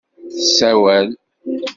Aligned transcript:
Tessawel. 0.35 1.07